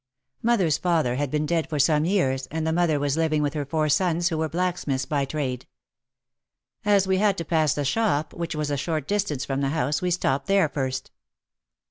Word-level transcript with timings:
Mother's 0.41 0.79
father 0.79 1.17
had 1.17 1.29
been 1.29 1.45
dead 1.45 1.69
for 1.69 1.77
some 1.77 2.05
years 2.05 2.47
and 2.47 2.65
the 2.65 2.73
mother 2.73 2.99
was 2.99 3.17
living 3.17 3.43
with 3.43 3.53
her 3.53 3.67
four 3.67 3.87
sons 3.87 4.29
who 4.29 4.37
were 4.39 4.49
blacksmiths 4.49 5.05
by 5.05 5.25
trade. 5.25 5.67
As 6.83 7.05
we 7.07 7.19
had 7.19 7.37
to 7.37 7.45
pass 7.45 7.75
the 7.75 7.85
shop 7.85 8.33
which 8.33 8.55
was 8.55 8.71
a 8.71 8.77
short 8.77 9.07
distance 9.07 9.45
from 9.45 9.61
the 9.61 9.69
house 9.69 10.01
we 10.01 10.09
stopped 10.09 10.47
there 10.47 10.69
first. 10.69 11.11